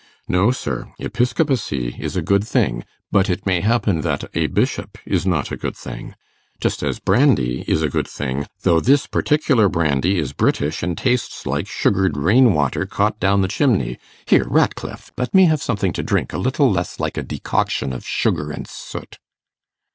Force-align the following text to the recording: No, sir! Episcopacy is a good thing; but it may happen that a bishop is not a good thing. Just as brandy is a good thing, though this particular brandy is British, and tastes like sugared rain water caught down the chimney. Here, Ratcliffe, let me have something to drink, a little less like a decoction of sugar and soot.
No, 0.27 0.49
sir! 0.49 0.91
Episcopacy 0.97 1.95
is 1.99 2.15
a 2.15 2.23
good 2.23 2.43
thing; 2.43 2.83
but 3.11 3.29
it 3.29 3.45
may 3.45 3.61
happen 3.61 4.01
that 4.01 4.23
a 4.33 4.47
bishop 4.47 4.97
is 5.05 5.27
not 5.27 5.51
a 5.51 5.55
good 5.57 5.75
thing. 5.77 6.15
Just 6.59 6.81
as 6.81 6.97
brandy 6.97 7.63
is 7.67 7.83
a 7.83 7.87
good 7.87 8.07
thing, 8.07 8.47
though 8.63 8.79
this 8.79 9.05
particular 9.05 9.69
brandy 9.69 10.17
is 10.17 10.33
British, 10.33 10.81
and 10.81 10.97
tastes 10.97 11.45
like 11.45 11.67
sugared 11.67 12.17
rain 12.17 12.51
water 12.55 12.87
caught 12.87 13.19
down 13.19 13.41
the 13.41 13.47
chimney. 13.47 13.99
Here, 14.25 14.47
Ratcliffe, 14.49 15.11
let 15.19 15.35
me 15.35 15.45
have 15.45 15.61
something 15.61 15.93
to 15.93 16.01
drink, 16.01 16.33
a 16.33 16.39
little 16.39 16.71
less 16.71 16.99
like 16.99 17.15
a 17.15 17.21
decoction 17.21 17.93
of 17.93 18.03
sugar 18.03 18.49
and 18.49 18.65
soot. 18.67 19.19